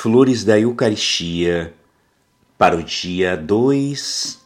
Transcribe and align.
Flores 0.00 0.44
da 0.44 0.56
Eucaristia 0.56 1.74
para 2.56 2.76
o 2.76 2.84
dia 2.84 3.36
2 3.36 4.38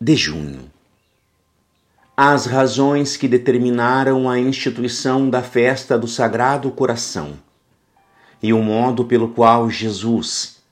de 0.00 0.14
junho. 0.14 0.70
As 2.16 2.46
razões 2.46 3.16
que 3.16 3.26
determinaram 3.26 4.30
a 4.30 4.38
instituição 4.38 5.28
da 5.28 5.42
festa 5.42 5.98
do 5.98 6.06
Sagrado 6.06 6.70
Coração 6.70 7.32
e 8.40 8.52
o 8.52 8.62
modo 8.62 9.04
pelo 9.06 9.30
qual 9.30 9.68
Jesus 9.68 10.62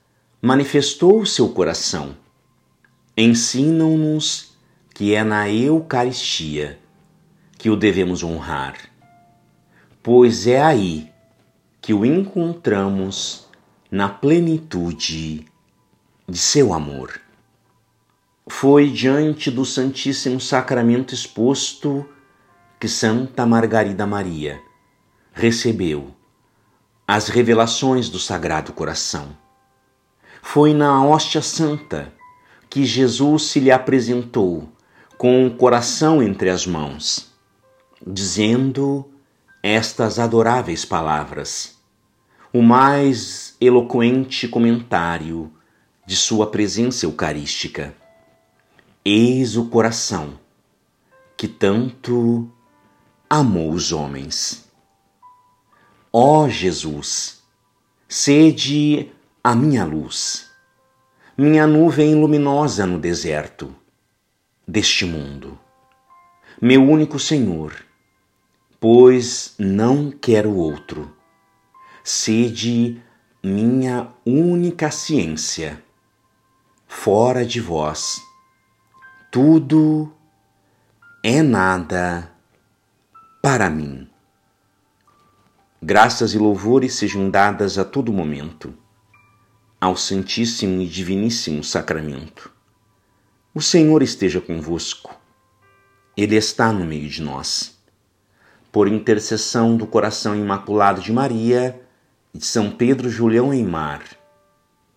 manifestou 0.41 1.25
seu 1.25 1.49
coração 1.49 2.15
ensinam-nos 3.17 4.53
que 4.93 5.13
é 5.13 5.25
na 5.25 5.49
Eucaristia 5.49 6.79
que 7.57 7.69
o 7.69 7.75
devemos 7.75 8.23
honrar, 8.23 8.77
pois 10.01 10.47
é 10.47 10.61
aí 10.61 11.11
que 11.81 11.93
o 11.93 12.05
encontramos 12.05 13.48
na 13.91 14.07
plenitude 14.07 15.47
de 16.27 16.37
seu 16.37 16.73
amor. 16.73 17.19
Foi 18.47 18.89
diante 18.89 19.49
do 19.49 19.65
Santíssimo 19.65 20.39
Sacramento 20.39 21.13
exposto 21.13 22.07
que 22.79 22.87
Santa 22.87 23.47
Margarida 23.47 24.05
Maria 24.05 24.61
recebeu 25.33 26.13
as 27.07 27.29
revelações 27.29 28.09
do 28.09 28.19
Sagrado 28.19 28.73
Coração. 28.73 29.35
Foi 30.41 30.73
na 30.73 31.03
hóstia 31.03 31.41
santa 31.41 32.13
que 32.69 32.85
Jesus 32.85 33.47
se 33.47 33.59
lhe 33.59 33.71
apresentou 33.71 34.69
com 35.17 35.47
o 35.47 35.55
coração 35.55 36.21
entre 36.21 36.51
as 36.51 36.67
mãos, 36.67 37.33
dizendo 38.05 39.11
estas 39.63 40.19
adoráveis 40.19 40.85
palavras 40.85 41.78
o 42.51 42.63
mais 42.63 43.55
eloquente 43.61 44.47
comentário 44.47 45.51
de 46.03 46.15
sua 46.15 46.49
presença 46.49 47.05
eucarística. 47.05 47.95
Eis 49.05 49.55
o 49.55 49.69
coração 49.69 50.39
que 51.37 51.47
tanto 51.47 52.51
amou 53.29 53.71
os 53.71 53.91
homens. 53.91 54.67
Ó 56.11 56.49
Jesus, 56.49 57.43
sede 58.07 59.11
a 59.43 59.55
minha 59.55 59.85
luz, 59.85 60.49
minha 61.37 61.67
nuvem 61.67 62.15
luminosa 62.15 62.87
no 62.87 62.99
deserto 62.99 63.75
deste 64.67 65.05
mundo, 65.05 65.57
meu 66.59 66.83
único 66.83 67.19
Senhor, 67.19 67.75
pois 68.79 69.53
não 69.59 70.09
quero 70.09 70.55
outro 70.55 71.18
sede 72.09 72.99
minha 73.43 74.07
única 74.25 74.89
ciência. 74.89 75.79
Fora 76.87 77.45
de 77.45 77.61
vós, 77.61 78.19
tudo 79.31 80.11
é 81.23 81.43
nada 81.43 82.31
para 83.43 83.69
mim. 83.69 84.09
Graças 85.79 86.33
e 86.33 86.39
louvores 86.39 86.95
sejam 86.95 87.29
dadas 87.29 87.77
a 87.77 87.85
todo 87.85 88.11
momento 88.11 88.73
ao 89.79 89.95
Santíssimo 89.95 90.81
e 90.81 90.87
Diviníssimo 90.87 91.63
Sacramento. 91.63 92.51
O 93.53 93.61
Senhor 93.61 94.01
esteja 94.01 94.41
convosco, 94.41 95.15
Ele 96.17 96.35
está 96.35 96.73
no 96.73 96.85
meio 96.85 97.07
de 97.07 97.21
nós. 97.21 97.79
Por 98.71 98.87
intercessão 98.87 99.77
do 99.77 99.85
coração 99.85 100.35
imaculado 100.35 101.01
de 101.01 101.13
Maria, 101.13 101.79
de 102.33 102.45
São 102.45 102.71
Pedro 102.71 103.09
Julião 103.09 103.53
Eimar. 103.53 104.03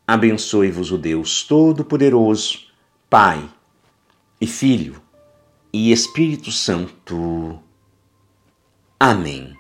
Abençoe-vos 0.07 0.93
o 0.93 0.99
Deus 0.99 1.45
Todo-Poderoso, 1.45 2.67
Pai 3.09 3.48
e 4.41 4.47
Filho 4.47 5.01
e 5.73 5.91
Espírito 5.92 6.51
Santo. 6.51 7.59
Amém. 8.98 9.57